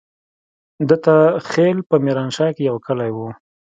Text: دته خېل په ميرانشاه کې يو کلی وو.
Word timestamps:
دته 0.89 1.15
خېل 1.49 1.77
په 1.89 1.95
ميرانشاه 2.05 2.49
کې 2.55 2.63
يو 2.69 2.77
کلی 2.87 3.11
وو. 3.13 3.27